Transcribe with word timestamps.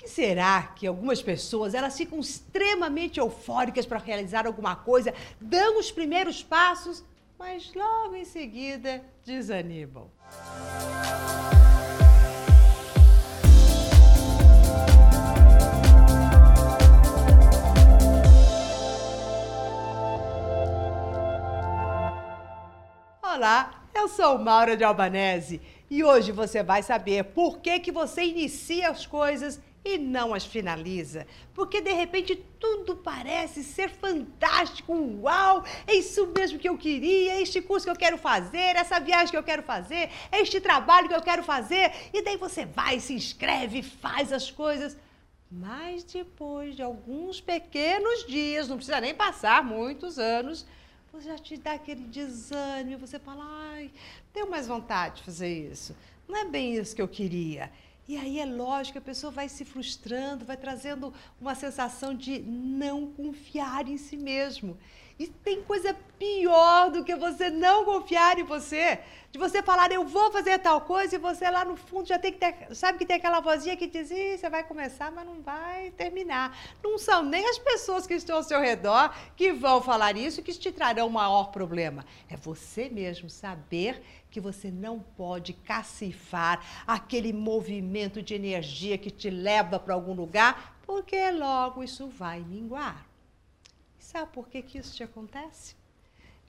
que 0.00 0.08
será 0.08 0.62
que 0.74 0.86
algumas 0.86 1.20
pessoas 1.20 1.74
elas 1.74 1.94
ficam 1.94 2.18
extremamente 2.18 3.20
eufóricas 3.20 3.84
para 3.84 3.98
realizar 3.98 4.46
alguma 4.46 4.74
coisa, 4.74 5.12
dão 5.38 5.78
os 5.78 5.92
primeiros 5.92 6.42
passos, 6.42 7.04
mas 7.38 7.70
logo 7.74 8.16
em 8.16 8.24
seguida 8.24 9.04
desanimam? 9.26 10.10
Olá, 23.22 23.84
eu 23.94 24.08
sou 24.08 24.38
Maura 24.38 24.78
de 24.78 24.82
Albanese 24.82 25.60
e 25.90 26.02
hoje 26.02 26.32
você 26.32 26.62
vai 26.62 26.82
saber 26.82 27.24
por 27.24 27.58
que, 27.58 27.80
que 27.80 27.92
você 27.92 28.24
inicia 28.24 28.88
as 28.88 29.04
coisas 29.04 29.60
e 29.84 29.98
não 29.98 30.34
as 30.34 30.44
finaliza. 30.44 31.26
Porque 31.54 31.80
de 31.80 31.92
repente 31.92 32.36
tudo 32.58 32.96
parece 32.96 33.64
ser 33.64 33.90
fantástico. 33.90 34.92
Uau! 35.22 35.64
É 35.86 35.94
isso 35.94 36.26
mesmo 36.36 36.58
que 36.58 36.68
eu 36.68 36.76
queria, 36.76 37.32
é 37.32 37.42
este 37.42 37.60
curso 37.60 37.86
que 37.86 37.90
eu 37.90 37.96
quero 37.96 38.18
fazer, 38.18 38.76
essa 38.76 38.98
viagem 39.00 39.30
que 39.30 39.36
eu 39.36 39.42
quero 39.42 39.62
fazer, 39.62 40.10
é 40.30 40.40
este 40.40 40.60
trabalho 40.60 41.08
que 41.08 41.14
eu 41.14 41.22
quero 41.22 41.42
fazer. 41.42 41.92
E 42.12 42.22
daí 42.22 42.36
você 42.36 42.66
vai, 42.66 43.00
se 43.00 43.14
inscreve, 43.14 43.82
faz 43.82 44.32
as 44.32 44.50
coisas. 44.50 44.96
Mas 45.50 46.04
depois 46.04 46.76
de 46.76 46.82
alguns 46.82 47.40
pequenos 47.40 48.24
dias, 48.24 48.68
não 48.68 48.76
precisa 48.76 49.00
nem 49.00 49.14
passar 49.14 49.64
muitos 49.64 50.16
anos, 50.18 50.64
você 51.12 51.28
já 51.28 51.38
te 51.38 51.56
dá 51.56 51.72
aquele 51.72 52.04
desânimo, 52.04 53.04
você 53.04 53.18
fala, 53.18 53.44
ai, 53.72 53.90
tenho 54.32 54.48
mais 54.48 54.68
vontade 54.68 55.16
de 55.16 55.22
fazer 55.24 55.72
isso. 55.72 55.96
Não 56.28 56.38
é 56.38 56.44
bem 56.44 56.76
isso 56.76 56.94
que 56.94 57.02
eu 57.02 57.08
queria. 57.08 57.68
E 58.10 58.16
aí 58.16 58.40
é 58.40 58.44
lógico 58.44 58.98
a 58.98 59.00
pessoa 59.00 59.30
vai 59.30 59.48
se 59.48 59.64
frustrando, 59.64 60.44
vai 60.44 60.56
trazendo 60.56 61.14
uma 61.40 61.54
sensação 61.54 62.12
de 62.12 62.40
não 62.40 63.06
confiar 63.06 63.86
em 63.86 63.96
si 63.96 64.16
mesmo. 64.16 64.76
E 65.16 65.28
tem 65.28 65.62
coisa 65.62 65.94
pior 66.18 66.90
do 66.90 67.04
que 67.04 67.14
você 67.14 67.50
não 67.50 67.84
confiar 67.84 68.36
em 68.36 68.42
você. 68.42 68.98
De 69.30 69.38
você 69.38 69.62
falar, 69.62 69.92
eu 69.92 70.04
vou 70.04 70.32
fazer 70.32 70.58
tal 70.58 70.80
coisa, 70.80 71.14
e 71.14 71.18
você 71.18 71.48
lá 71.48 71.64
no 71.64 71.76
fundo 71.76 72.08
já 72.08 72.18
tem 72.18 72.32
que 72.32 72.38
ter. 72.38 72.74
Sabe 72.74 72.98
que 72.98 73.06
tem 73.06 73.16
aquela 73.16 73.38
vozinha 73.38 73.76
que 73.76 73.86
diz, 73.86 74.10
Ih, 74.10 74.38
você 74.38 74.50
vai 74.50 74.64
começar, 74.64 75.12
mas 75.12 75.24
não 75.24 75.40
vai 75.40 75.92
terminar. 75.92 76.58
Não 76.82 76.98
são 76.98 77.22
nem 77.22 77.48
as 77.48 77.58
pessoas 77.58 78.08
que 78.08 78.14
estão 78.14 78.38
ao 78.38 78.42
seu 78.42 78.60
redor 78.60 79.14
que 79.36 79.52
vão 79.52 79.80
falar 79.80 80.16
isso 80.16 80.42
que 80.42 80.52
te 80.52 80.72
trarão 80.72 81.06
o 81.06 81.12
maior 81.12 81.52
problema. 81.52 82.04
É 82.28 82.36
você 82.36 82.88
mesmo 82.88 83.30
saber 83.30 84.02
que 84.30 84.40
você 84.40 84.70
não 84.70 85.00
pode 85.00 85.52
cacifar 85.52 86.64
aquele 86.86 87.32
movimento 87.32 88.22
de 88.22 88.34
energia 88.34 88.96
que 88.96 89.10
te 89.10 89.28
leva 89.30 89.78
para 89.78 89.94
algum 89.94 90.14
lugar, 90.14 90.78
porque 90.86 91.30
logo 91.30 91.82
isso 91.82 92.08
vai 92.08 92.40
minguar. 92.40 93.06
Sabe 93.98 94.30
por 94.32 94.48
que, 94.48 94.62
que 94.62 94.78
isso 94.78 94.94
te 94.94 95.02
acontece? 95.02 95.76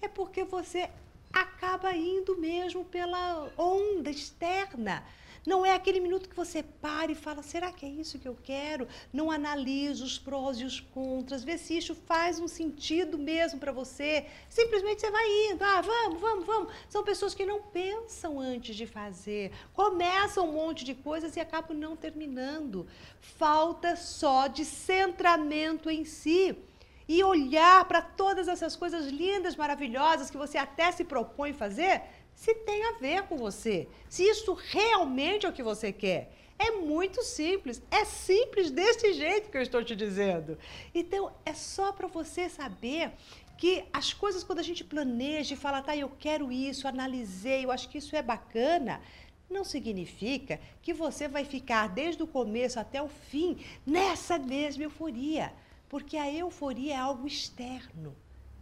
É 0.00 0.08
porque 0.08 0.44
você 0.44 0.90
acaba 1.32 1.94
indo 1.94 2.36
mesmo 2.38 2.84
pela 2.84 3.50
onda 3.56 4.10
externa. 4.10 5.04
Não 5.46 5.64
é 5.64 5.74
aquele 5.74 6.00
minuto 6.00 6.28
que 6.28 6.36
você 6.36 6.62
para 6.62 7.12
e 7.12 7.14
fala: 7.14 7.42
será 7.42 7.70
que 7.70 7.84
é 7.84 7.88
isso 7.88 8.18
que 8.18 8.26
eu 8.26 8.36
quero? 8.42 8.88
Não 9.12 9.30
analisa 9.30 10.02
os 10.04 10.18
prós 10.18 10.58
e 10.58 10.64
os 10.64 10.80
contras, 10.80 11.44
vê 11.44 11.58
se 11.58 11.76
isso 11.76 11.94
faz 11.94 12.40
um 12.40 12.48
sentido 12.48 13.18
mesmo 13.18 13.60
para 13.60 13.72
você. 13.72 14.26
Simplesmente 14.48 15.00
você 15.00 15.10
vai 15.10 15.26
indo: 15.50 15.62
ah, 15.62 15.80
vamos, 15.82 16.20
vamos, 16.20 16.46
vamos. 16.46 16.72
São 16.88 17.04
pessoas 17.04 17.34
que 17.34 17.44
não 17.44 17.60
pensam 17.62 18.40
antes 18.40 18.74
de 18.74 18.86
fazer, 18.86 19.52
começam 19.74 20.48
um 20.48 20.52
monte 20.52 20.84
de 20.84 20.94
coisas 20.94 21.36
e 21.36 21.40
acabam 21.40 21.76
não 21.76 21.94
terminando. 21.94 22.86
Falta 23.20 23.96
só 23.96 24.46
de 24.46 24.64
centramento 24.64 25.90
em 25.90 26.04
si 26.04 26.56
e 27.08 27.22
olhar 27.22 27.84
para 27.86 28.00
todas 28.00 28.48
essas 28.48 28.74
coisas 28.76 29.06
lindas, 29.06 29.56
maravilhosas 29.56 30.30
que 30.30 30.36
você 30.36 30.58
até 30.58 30.90
se 30.90 31.04
propõe 31.04 31.52
fazer, 31.52 32.02
se 32.34 32.54
tem 32.54 32.84
a 32.84 32.92
ver 32.92 33.22
com 33.24 33.36
você, 33.36 33.88
se 34.08 34.22
isso 34.22 34.52
realmente 34.54 35.46
é 35.46 35.48
o 35.48 35.52
que 35.52 35.62
você 35.62 35.92
quer. 35.92 36.32
É 36.58 36.70
muito 36.70 37.22
simples, 37.22 37.82
é 37.90 38.04
simples 38.04 38.70
desse 38.70 39.12
jeito 39.12 39.50
que 39.50 39.56
eu 39.56 39.62
estou 39.62 39.82
te 39.82 39.94
dizendo. 39.94 40.56
Então, 40.94 41.32
é 41.44 41.52
só 41.52 41.92
para 41.92 42.06
você 42.06 42.48
saber 42.48 43.12
que 43.58 43.84
as 43.92 44.12
coisas, 44.12 44.42
quando 44.42 44.60
a 44.60 44.62
gente 44.62 44.84
planeja 44.84 45.54
e 45.54 45.56
fala, 45.56 45.82
tá, 45.82 45.96
eu 45.96 46.10
quero 46.18 46.50
isso, 46.50 46.88
analisei, 46.88 47.64
eu 47.64 47.70
acho 47.70 47.88
que 47.88 47.98
isso 47.98 48.14
é 48.16 48.22
bacana, 48.22 49.00
não 49.50 49.64
significa 49.64 50.60
que 50.82 50.92
você 50.92 51.28
vai 51.28 51.44
ficar 51.44 51.88
desde 51.88 52.22
o 52.22 52.26
começo 52.26 52.80
até 52.80 53.02
o 53.02 53.08
fim 53.08 53.58
nessa 53.86 54.38
mesma 54.38 54.84
euforia. 54.84 55.52
Porque 55.94 56.16
a 56.16 56.28
euforia 56.28 56.94
é 56.94 56.96
algo 56.96 57.24
externo. 57.24 58.16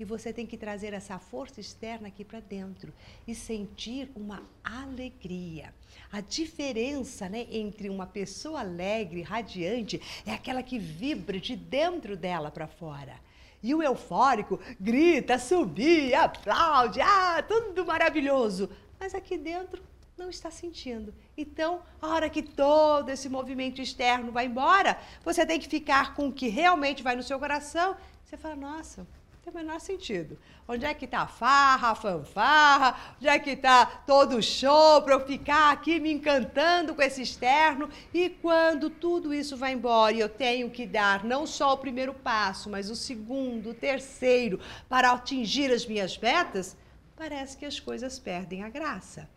E 0.00 0.04
você 0.06 0.32
tem 0.32 0.46
que 0.46 0.56
trazer 0.56 0.94
essa 0.94 1.18
força 1.18 1.60
externa 1.60 2.08
aqui 2.08 2.24
para 2.24 2.40
dentro 2.40 2.90
e 3.26 3.34
sentir 3.34 4.10
uma 4.16 4.42
alegria. 4.64 5.74
A 6.10 6.22
diferença 6.22 7.28
né, 7.28 7.46
entre 7.50 7.90
uma 7.90 8.06
pessoa 8.06 8.60
alegre, 8.60 9.20
radiante, 9.20 10.00
é 10.24 10.32
aquela 10.32 10.62
que 10.62 10.78
vibra 10.78 11.38
de 11.38 11.54
dentro 11.54 12.16
dela 12.16 12.50
para 12.50 12.66
fora. 12.66 13.20
E 13.62 13.74
o 13.74 13.82
eufórico 13.82 14.58
grita, 14.80 15.38
subia, 15.38 16.22
aplaude, 16.22 16.98
ah, 17.02 17.44
tudo 17.46 17.84
maravilhoso. 17.84 18.70
Mas 18.98 19.14
aqui 19.14 19.36
dentro 19.36 19.82
não 20.18 20.28
está 20.28 20.50
sentindo. 20.50 21.14
Então, 21.36 21.80
a 22.02 22.08
hora 22.08 22.28
que 22.28 22.42
todo 22.42 23.08
esse 23.08 23.28
movimento 23.28 23.80
externo 23.80 24.32
vai 24.32 24.46
embora, 24.46 24.98
você 25.24 25.46
tem 25.46 25.60
que 25.60 25.68
ficar 25.68 26.14
com 26.14 26.28
o 26.28 26.32
que 26.32 26.48
realmente 26.48 27.02
vai 27.02 27.14
no 27.14 27.22
seu 27.22 27.38
coração. 27.38 27.96
Você 28.24 28.36
fala, 28.36 28.56
nossa, 28.56 29.06
tem 29.42 29.52
o 29.52 29.56
menor 29.56 29.80
sentido. 29.80 30.36
Onde 30.66 30.84
é 30.84 30.92
que 30.92 31.04
está 31.04 31.20
a 31.20 31.26
farra, 31.26 31.90
a 31.90 31.94
fanfarra? 31.94 33.14
Onde 33.16 33.28
é 33.28 33.38
que 33.38 33.50
está 33.50 33.86
todo 33.86 34.36
o 34.36 34.42
show 34.42 35.00
para 35.02 35.14
eu 35.14 35.26
ficar 35.26 35.72
aqui 35.72 35.98
me 35.98 36.12
encantando 36.12 36.94
com 36.94 37.00
esse 37.00 37.22
externo? 37.22 37.88
E 38.12 38.28
quando 38.28 38.90
tudo 38.90 39.32
isso 39.32 39.56
vai 39.56 39.72
embora 39.72 40.12
e 40.12 40.20
eu 40.20 40.28
tenho 40.28 40.68
que 40.68 40.84
dar 40.84 41.24
não 41.24 41.46
só 41.46 41.72
o 41.72 41.78
primeiro 41.78 42.12
passo, 42.12 42.68
mas 42.68 42.90
o 42.90 42.96
segundo, 42.96 43.70
o 43.70 43.74
terceiro, 43.74 44.60
para 44.88 45.12
atingir 45.12 45.72
as 45.72 45.86
minhas 45.86 46.18
metas, 46.18 46.76
parece 47.16 47.56
que 47.56 47.64
as 47.64 47.80
coisas 47.80 48.18
perdem 48.18 48.62
a 48.64 48.68
graça. 48.68 49.28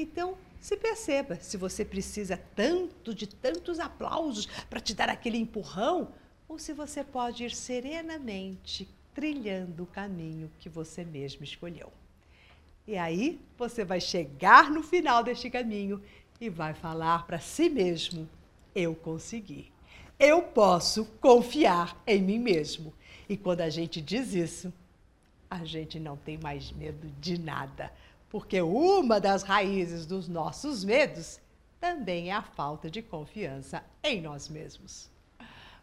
Então, 0.00 0.38
se 0.60 0.76
perceba 0.76 1.34
se 1.40 1.56
você 1.56 1.84
precisa 1.84 2.36
tanto 2.54 3.12
de 3.12 3.26
tantos 3.26 3.80
aplausos 3.80 4.46
para 4.70 4.78
te 4.78 4.94
dar 4.94 5.08
aquele 5.08 5.38
empurrão 5.38 6.12
ou 6.48 6.56
se 6.56 6.72
você 6.72 7.02
pode 7.02 7.42
ir 7.42 7.50
serenamente 7.50 8.88
trilhando 9.12 9.82
o 9.82 9.86
caminho 9.86 10.52
que 10.60 10.68
você 10.68 11.04
mesmo 11.04 11.42
escolheu. 11.42 11.92
E 12.86 12.96
aí 12.96 13.40
você 13.58 13.84
vai 13.84 14.00
chegar 14.00 14.70
no 14.70 14.84
final 14.84 15.24
deste 15.24 15.50
caminho 15.50 16.00
e 16.40 16.48
vai 16.48 16.74
falar 16.74 17.26
para 17.26 17.40
si 17.40 17.68
mesmo: 17.68 18.28
eu 18.76 18.94
consegui. 18.94 19.72
Eu 20.16 20.42
posso 20.42 21.06
confiar 21.20 22.00
em 22.06 22.22
mim 22.22 22.38
mesmo. 22.38 22.94
E 23.28 23.36
quando 23.36 23.62
a 23.62 23.68
gente 23.68 24.00
diz 24.00 24.32
isso, 24.32 24.72
a 25.50 25.64
gente 25.64 25.98
não 25.98 26.16
tem 26.16 26.38
mais 26.38 26.70
medo 26.70 27.10
de 27.20 27.36
nada 27.36 27.92
porque 28.28 28.60
uma 28.60 29.20
das 29.20 29.42
raízes 29.42 30.06
dos 30.06 30.28
nossos 30.28 30.84
medos 30.84 31.40
também 31.80 32.30
é 32.30 32.32
a 32.32 32.42
falta 32.42 32.90
de 32.90 33.00
confiança 33.00 33.82
em 34.02 34.20
nós 34.20 34.48
mesmos. 34.48 35.08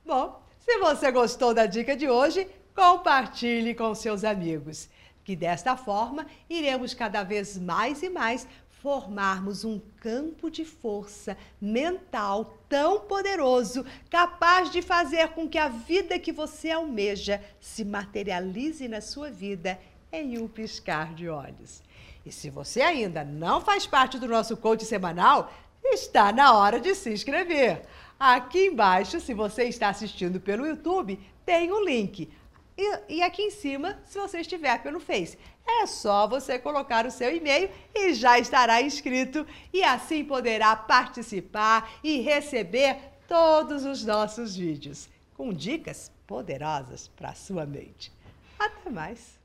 Bom, 0.05 0.41
se 0.59 0.77
você 0.77 1.11
gostou 1.11 1.53
da 1.53 1.65
dica 1.65 1.95
de 1.95 2.09
hoje, 2.09 2.47
compartilhe 2.75 3.73
com 3.73 3.95
seus 3.95 4.23
amigos, 4.23 4.89
que 5.23 5.35
desta 5.35 5.75
forma 5.75 6.27
iremos 6.49 6.93
cada 6.93 7.23
vez 7.23 7.57
mais 7.57 8.03
e 8.03 8.09
mais 8.09 8.47
formarmos 8.85 9.65
um 9.65 9.81
campo 9.99 10.51
de 10.51 10.63
força 10.63 11.35
mental 11.59 12.55
tão 12.69 12.99
poderoso, 12.99 13.83
capaz 14.11 14.69
de 14.69 14.83
fazer 14.83 15.29
com 15.29 15.49
que 15.49 15.57
a 15.57 15.67
vida 15.67 16.19
que 16.19 16.31
você 16.31 16.69
almeja 16.69 17.41
se 17.59 17.83
materialize 17.83 18.87
na 18.87 19.01
sua 19.01 19.31
vida 19.31 19.79
em 20.11 20.37
um 20.37 20.47
piscar 20.47 21.15
de 21.15 21.27
olhos. 21.27 21.81
E 22.25 22.31
se 22.31 22.49
você 22.49 22.81
ainda 22.81 23.23
não 23.23 23.61
faz 23.61 23.85
parte 23.85 24.17
do 24.17 24.27
nosso 24.27 24.57
coach 24.57 24.83
semanal, 24.83 25.51
está 25.83 26.31
na 26.31 26.53
hora 26.53 26.79
de 26.79 26.95
se 26.95 27.11
inscrever. 27.11 27.85
Aqui 28.19 28.67
embaixo, 28.67 29.19
se 29.19 29.33
você 29.33 29.65
está 29.65 29.89
assistindo 29.89 30.39
pelo 30.39 30.65
YouTube, 30.65 31.19
tem 31.45 31.71
o 31.71 31.77
um 31.77 31.83
link. 31.83 32.31
E, 32.77 33.15
e, 33.15 33.21
aqui 33.21 33.43
em 33.43 33.51
cima, 33.51 33.99
se 34.03 34.19
você 34.19 34.39
estiver 34.39 34.81
pelo 34.81 34.99
Face. 34.99 35.37
É 35.67 35.85
só 35.85 36.27
você 36.27 36.59
colocar 36.59 37.05
o 37.05 37.11
seu 37.11 37.35
e-mail 37.35 37.69
e 37.93 38.13
já 38.13 38.37
estará 38.37 38.81
inscrito 38.81 39.47
e 39.73 39.83
assim 39.83 40.23
poderá 40.23 40.75
participar 40.75 41.91
e 42.03 42.19
receber 42.19 42.97
todos 43.27 43.85
os 43.85 44.05
nossos 44.05 44.55
vídeos 44.55 45.09
com 45.35 45.51
dicas 45.51 46.11
poderosas 46.27 47.07
para 47.07 47.33
sua 47.33 47.65
mente. 47.65 48.11
Até 48.59 48.89
mais! 48.89 49.44